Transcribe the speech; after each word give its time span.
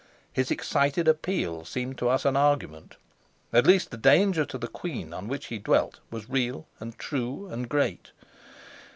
His 0.33 0.49
excited 0.49 1.07
appeal 1.07 1.63
seemed 1.63 1.99
to 1.99 2.09
us 2.09 2.25
an 2.25 2.35
argument. 2.35 2.95
At 3.53 3.67
least 3.67 3.91
the 3.91 3.97
danger 3.97 4.45
to 4.45 4.57
the 4.57 4.67
queen, 4.67 5.13
on 5.13 5.27
which 5.27 5.45
he 5.53 5.59
dwelt, 5.59 5.99
was 6.09 6.27
real 6.27 6.65
and 6.79 6.97
true 6.97 7.47
and 7.51 7.69
great. 7.69 8.11